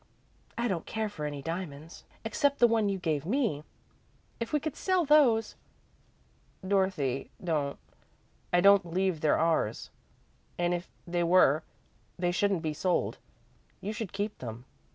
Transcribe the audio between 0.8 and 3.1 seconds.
care for any diamonds, except the one you